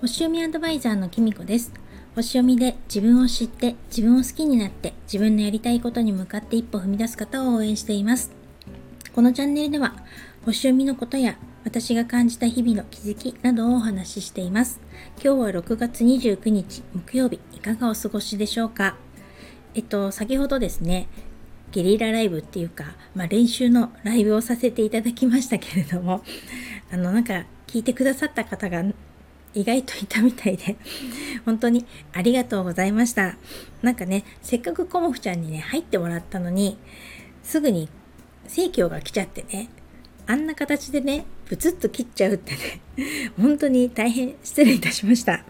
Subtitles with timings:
[0.00, 1.72] 星読みアドバイザーのきみこです。
[2.14, 8.30] 星読みで自分を知って自分を好きになって自分のやりたいことに向かって一歩踏み出す方を応援しています。
[9.12, 9.96] このチャンネルでは
[10.44, 14.80] 星読みのことや私が感じた日々の気づきなどをお話ししています。
[15.22, 18.96] 今日は6月29日木曜日いかがお過ごしでしょうか？
[19.74, 21.08] えっと先ほどですね
[21.72, 26.22] ゲリラライブっていうか、まあ、練習のライブをさせていただきましたけれども
[26.90, 28.82] あのなんか聞いてくださった方が
[29.54, 30.76] 意外といたみたいで、
[31.44, 33.36] 本当にありがとうございました。
[33.82, 36.76] なんかね、せっかくコモフちゃんにね、入ってもらったのに、
[37.42, 37.88] すぐに
[38.46, 39.68] 生協が来ちゃってね、
[40.30, 42.82] あんな形でね、ブツッと切っちゃうってね、
[43.40, 45.42] 本当に大変失礼いたしました。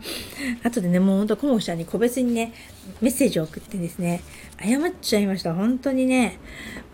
[0.63, 2.53] 後でね、もうほんとコモフちゃんに個別にね、
[3.01, 4.23] メッセージを送ってですね、
[4.63, 5.53] 謝っちゃいました。
[5.53, 6.39] 本当にね、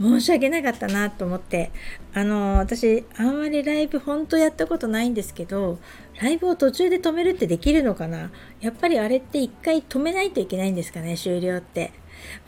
[0.00, 1.72] 申し訳なかったなと思って、
[2.14, 5.78] あの、私、あんまりライブ本当やったことないんですけど、
[6.22, 8.30] ライブを途中で止めるってできるのかな？
[8.62, 11.92] やっぱりあれって一回止めないといけないんですかね、終了って。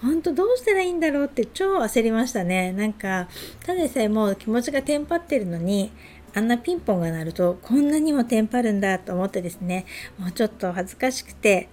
[0.03, 2.73] 本当どうしたらいいんだろうって超焦りましたね。
[2.73, 3.29] なんか、
[3.65, 5.93] ただでさえもう気持ちがテンパってるのに、
[6.35, 9.87] あんなピンポンが鳴るとこんなにもテンパるんだと思ってですね、
[10.19, 11.69] もうちょっと恥ずかしくて、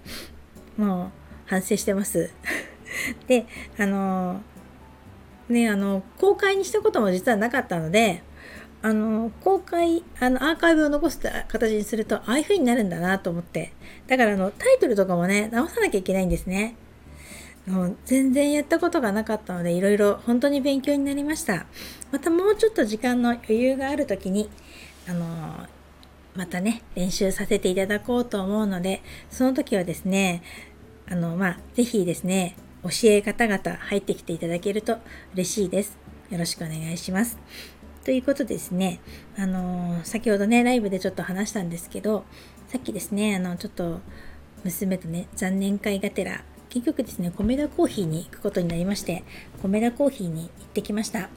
[0.76, 1.10] もう
[1.46, 2.30] 反省してます。
[3.28, 3.46] で、
[3.78, 4.40] あの
[5.48, 8.22] ね、あの、公開にしたことも実はなかったので、
[8.80, 13.72] あの、公開、あの、アーカイブを残す形にすると、ああいう風になるんだなと思って。
[14.06, 16.76] だから、あの、タイトルとかもね、直さなきゃいけないんですね。
[17.66, 21.66] もう全然やったことがなかったので、いろいろ本当に勉強になりました。
[22.12, 24.50] またもうちょっと時間の余裕がある時に、
[25.08, 25.66] あの
[26.34, 30.42] またね、練習させていただこうと思うので、その時はですね、
[31.08, 34.98] あの、まあ、ぜひですね、教え方々入ってきていただけると
[35.34, 35.96] 嬉しいです。
[36.30, 37.38] よろしくお願いします。
[38.04, 39.00] ということですね、
[39.38, 42.24] あの、先ほどね、ライブでちょっと話したんですけど、
[42.68, 44.00] さっきですね、あの、ちょっと
[44.64, 49.22] 娘とね、残念会がてら、結局ですね、米田コーヒーに行くことになりまして、
[49.62, 51.30] 米田コーヒーに行ってきました。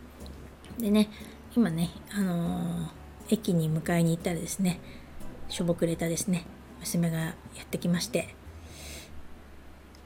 [0.79, 1.09] でね、
[1.55, 2.89] 今ね、あのー、
[3.29, 4.79] 駅に迎えに行ったらですね、
[5.47, 6.47] しょぼくれたですね、
[6.79, 8.33] 娘がやってきまして、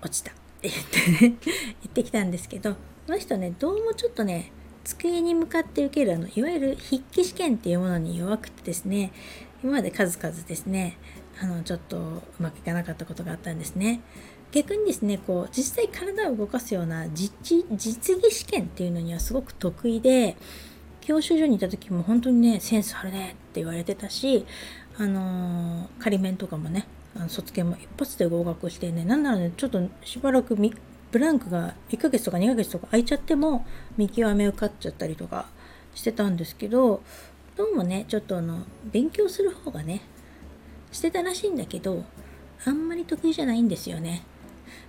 [0.02, 1.38] 落ちたって言ってね、
[1.82, 4.52] 言ってきたんですけど、この人ね、どうもちょっとね、
[4.84, 9.14] 机に向かって受けるあのいわゆる筆記試験っていうものに弱くてですね
[9.64, 10.98] 今まで数々ですね
[11.40, 14.02] あのちょっとうまくいかなかったことがあったんですね
[14.52, 20.36] 逆にですねこう実際体を動かすような実実技試験っていうのにはすごく得意で
[21.00, 24.46] 教習所にいた時も本当にねセンスあるねって言われてたし
[24.98, 26.86] あの仮面とかもね
[27.16, 33.66] あの卒検も一発で合格してねなんならねちょっとしばらくブランクが1ヶ月とか2ヶ月とか空いちゃっても
[33.98, 35.48] 見極め受かっちゃったりとか
[35.94, 37.02] してたんですけど
[37.58, 40.02] どうもねちょっとあの勉強する方がね
[40.92, 42.04] してたらしいんだけど
[42.66, 44.24] あんまり得意じゃないんですよね。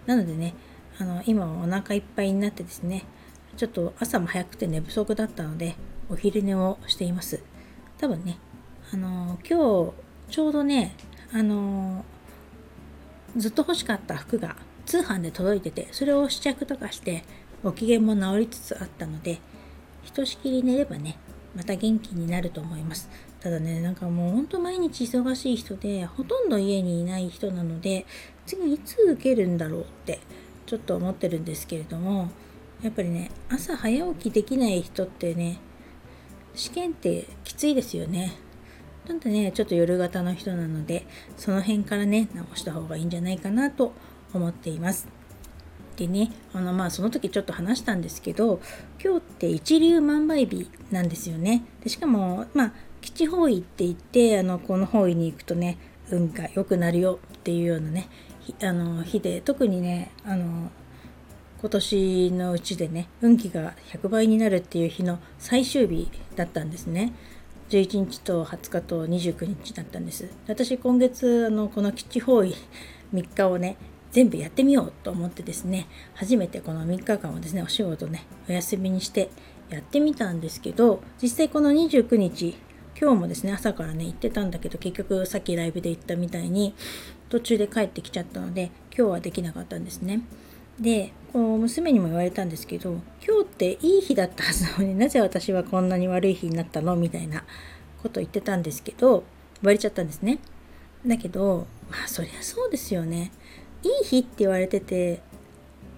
[0.06, 0.54] なのでね
[0.98, 3.04] あの今はお腹いっぱいになってですね
[3.56, 5.76] ちょっと朝も早くて寝不足だったので
[6.08, 7.42] お昼寝をしています。
[7.98, 8.38] 多分ね
[8.92, 9.92] あの今日
[10.30, 10.96] ちょうどね
[11.32, 12.04] あの
[13.36, 17.24] ずっと欲しかった服が通販で届いててそれを試着とかして
[17.62, 19.40] ご機嫌も治りつつあったので
[20.02, 21.16] ひとしきり寝ればね
[21.54, 23.08] また元気になると思います。
[23.40, 28.06] ただねなんかもうほんと毎日忙しい人でほとんど家にいない人なので
[28.46, 30.20] 次いつ受けるんだろうって
[30.66, 32.30] ちょっと思ってるんですけれども
[32.82, 35.58] やっぱりね朝早起きできない人ってね
[36.54, 38.32] 試験ってきついですよね
[39.06, 43.92] なんでねちょっと夜型の人なのでその辺からね直した方がいいんじゃないかなと
[44.32, 45.22] 思っています。
[45.96, 48.60] でね、あのまあその時ちょっと話したんですけど、
[49.02, 51.64] 今日って一粒万倍日なんですよね。
[51.82, 55.78] でしかも、まあ、基地方位って言って、あのこの方位に行くとね、
[56.10, 58.08] 運が良くなるよっていうようなね、
[58.62, 60.70] あの日で、特にね、あの
[61.60, 67.12] 今年のうちでね、運気が100倍になるっていう日の最終日だったんですね。
[67.70, 70.28] 11日と20日と29日だったんです。
[70.46, 72.54] 私今月あのこの基地方位
[73.14, 73.76] 3日をね
[74.10, 79.30] 全部やってみようと思ってですね初めてこの3日間をですねお仕事ねお休みにして
[79.70, 82.54] やってみたんですけど実際この29日
[83.02, 86.72] 今日もですね朝からね行ってたんだけど結局さっきライブで言ったみたいに
[87.30, 90.20] 途中で帰ってきちゃったので今日はできなかったんですね。
[90.78, 97.42] でこう娘にも言われたんですけど今日っていい日だったはずなのになぜ私はこんなに悪い日になったのみたいな
[98.04, 99.24] こと言ってたんですけど
[99.62, 100.38] 言われちゃったんですね。
[101.04, 103.32] だけどまあそりゃそうですよね。
[103.82, 105.20] いい日って言われてて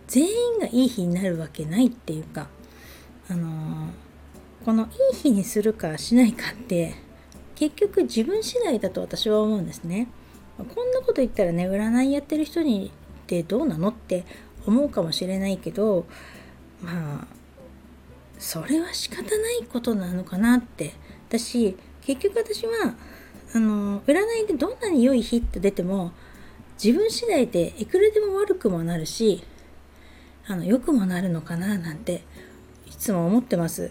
[0.07, 2.49] 全員がいい日になるわけないっていうか
[3.29, 3.91] あの
[4.65, 6.95] このいい日にするかしないかって
[7.55, 10.09] 結局自分次第だと私は思うんですね。
[10.57, 12.93] こんなこと言ったらね占いやってる人に
[13.25, 14.25] ってどうなのって
[14.67, 16.07] 思うかもしれないけど
[16.81, 17.27] まあ
[18.39, 20.95] それは仕方ないことなのかなって
[21.29, 22.95] 私結局私は
[23.55, 24.15] あの占
[24.45, 26.13] いでどんなに良い日って出ても
[26.83, 29.43] 自分次第でいくらでも悪くもなるし
[30.47, 32.23] あの良くもなるのかななんて
[32.87, 33.91] いつも思ってます。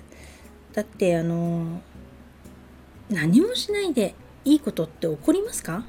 [0.73, 1.81] だってあの
[3.09, 5.85] 何もしないでいいことって起こりますか？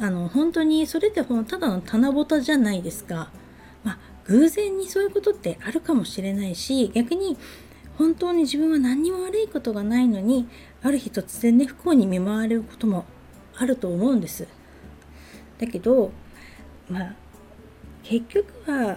[0.00, 3.30] あの本当にそれってただの棚ぼたじゃないですか。
[3.84, 7.36] まあ偶然にそういうことってあるかもしれないし逆に
[7.98, 10.48] 本当に自分は何にも悪いことがないのに
[10.82, 13.04] ある日突然ね不幸に見舞われることも
[13.56, 14.48] あると思うんです。
[15.58, 16.10] だけど
[16.88, 17.14] まあ
[18.02, 18.96] 結局は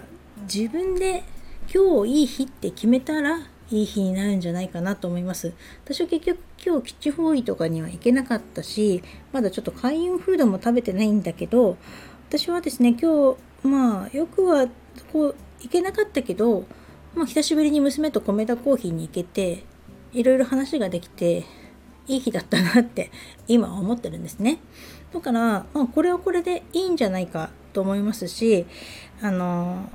[0.51, 1.23] 自分で
[1.71, 3.39] 今日いい日って決めたら
[3.71, 5.53] いい日になるんじゃないかなと思います。
[5.83, 11.77] 私は結局今日基地方位とかには行けなかったし、まだちょっと開運フードも食べてないんだけど、
[12.29, 14.67] 私はですね、今日、まあ、よくは
[15.12, 16.65] こう行けなかったけど、
[17.15, 19.63] まあ、久しぶりに娘と米田コーヒーに行けて、
[20.13, 21.45] いろいろ話ができて、
[22.07, 23.09] いい日だったなって
[23.47, 24.59] 今は思ってるんですね。
[25.12, 28.65] だから、まあ、これはこれでいいんじゃないかと思いますし、
[29.21, 29.89] あの、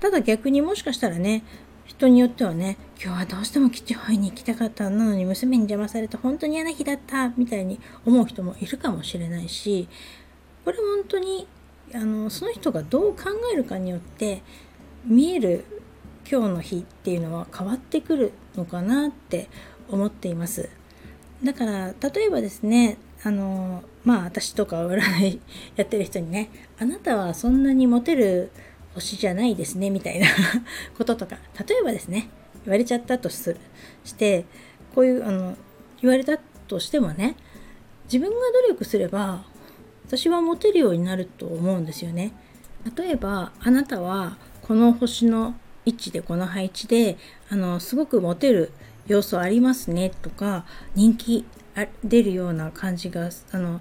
[0.00, 1.44] ただ逆にもしかしたらね、
[1.90, 9.88] 人によってはね今日はどうしても基地保に行きたかったなのに娘に邪魔されて本当に嫌な日だったみたいに思う人もいるかもしれないし
[10.64, 11.48] これ本当に
[11.92, 14.42] あのその人がどう考えるかによって
[15.04, 15.64] 見える
[16.30, 19.48] 今日の日っていうのは変わってくるのかなって
[19.88, 20.70] 思っています。
[21.42, 25.40] だから例えばですねあのまあ私とか占い
[25.74, 28.52] やってる人にねあなたはそんなにモテる
[29.00, 30.26] 星じゃないですねみたいな
[30.96, 31.36] こととか
[31.66, 32.28] 例えばですね
[32.64, 33.58] 言われちゃったとする
[34.04, 34.44] して
[34.94, 35.56] こういうあの
[36.00, 36.38] 言われた
[36.68, 37.36] としてもね
[38.04, 38.36] 自分が
[38.66, 39.44] 努力すれば
[40.06, 42.32] 私はモテるようになると思うんですよね。
[42.96, 45.54] 例えばあなたはこの星の
[45.84, 47.16] 位置でこの配置で
[47.48, 48.72] あのすごくモテる
[49.06, 50.64] 要素ありますねとか
[50.94, 51.44] 人気
[52.04, 53.80] 出るような感じがあの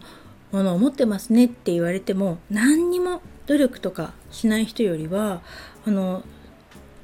[0.51, 5.41] ものを持ってますねって言われても何にも努力とかしない人よりは
[5.87, 6.23] あの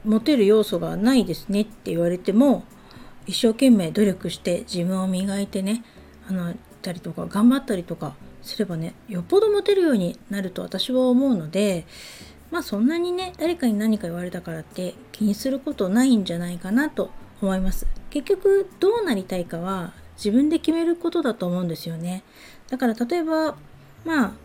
[0.03, 2.63] モテる要素がないですねって言われても
[3.25, 5.83] 一生懸命努力して自分を磨いてね
[6.29, 6.53] あの
[6.83, 8.13] たりとか頑張ったりとか
[8.43, 11.87] すればねよっぽどモテるようになると私は思うので
[12.51, 17.09] まあそんなにね誰かに何か言われたからって気にすることないんじゃないかなと
[17.41, 17.87] 思います。
[18.11, 22.23] 結局どうなりたいかは自分で決めることだと思うんですよね。
[22.69, 23.57] だから例えば
[24.05, 24.44] まあ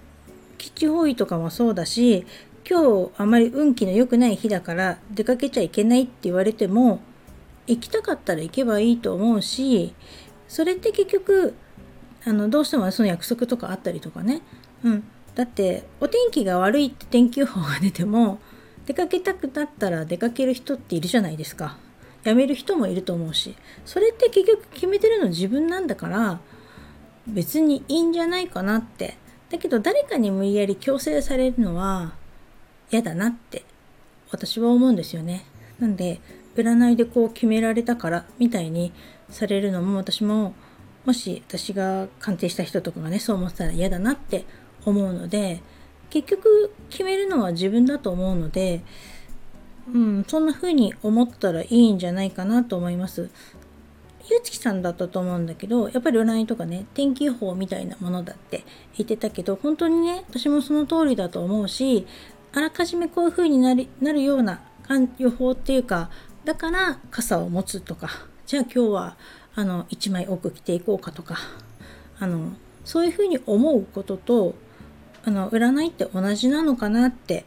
[0.60, 2.26] 基地方位とかもそうだし
[2.68, 7.00] 今日あまり運気の良くない日だから出かけちゃいけないって言われても
[7.66, 9.94] 行きたかったら行けばいいと思うし
[10.48, 11.54] それって結局
[12.26, 14.42] あのどうしてもその約束とかあったりとかね、
[14.84, 15.04] うん、
[15.34, 18.38] だってお天気が悪いって天気予報が出ても
[18.84, 21.78] 出かけたくなったら出かける人っているじゃないですか。
[22.24, 23.54] 辞める人もいると思うし。
[23.84, 26.40] それって結局決めてるの自分なんだから
[27.26, 29.16] 別にいいんじゃないかなって
[29.50, 32.12] だけど誰かに無理やり強制されるのは
[32.90, 33.64] 嫌だなって
[34.30, 35.44] 私は思うんですよね。
[35.78, 36.20] なんで
[36.56, 38.92] 占いでこう決められたからみたいに
[39.28, 40.54] されるのも私も
[41.04, 44.44] もし私が鑑定した人とかがねそう思ったら嫌だなって
[44.84, 45.62] 思うので
[46.10, 48.82] 結局決めるのは自分だと思うので、
[49.92, 53.30] うん、そんな風に思ったらいいんじゃないかなと思います。
[54.28, 58.64] ゆうつきさんだったと思うんだけどやっぱり占いとかね天気予報みたいなものだって
[58.96, 62.06] 言ってたけど本当にね私もその通りだと思うし
[62.52, 64.62] あらかじめこういう風になりなるような
[65.18, 66.10] 予報っていうか
[66.44, 68.10] だから傘を持つとか
[68.46, 69.16] じゃあ今日は
[69.54, 71.36] あの1枚多く着ていこうかとか
[72.18, 72.52] あの
[72.84, 74.54] そういうふうに思うことと
[75.24, 77.44] あの占いって同じなのかなって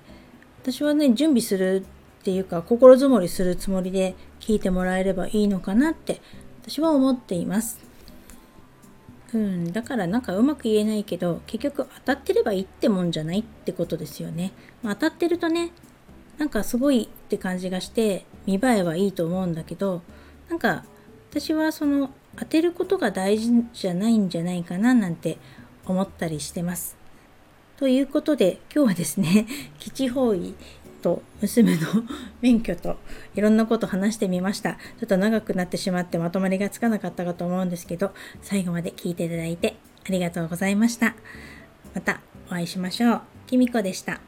[0.61, 1.85] 私はね準備する
[2.21, 6.21] っていうか心づもりするつもりで聞いてもらえればいいのかなって
[6.65, 7.79] 私は思っています。
[9.33, 14.53] うん、だからなんかうまく言えないけど結局当たってればいいってもんじゃないってことですよね。
[14.81, 15.71] まあ、当たってるとね
[16.37, 20.01] なんかすごいって感じがして見栄えはいいと思うんだけど
[20.49, 20.85] なんか
[21.31, 25.37] 私はその当てることが大事じゃないんじゃないかななんて
[25.85, 26.95] 思ったりしてます。
[27.77, 29.47] ということで今日はですね
[29.79, 30.53] 基地方位
[31.03, 31.81] と娘の
[32.41, 32.97] 免許と
[33.35, 34.73] いろんなこと話してみました。
[34.73, 39.75] ちょっと長くなってしまってまとまりがつかなかったかと思うんですけど、最後まで聞いていただいて
[40.07, 41.15] ありがとうございました。
[41.93, 43.21] またお会いしましょう。
[43.45, 44.21] きみこでした。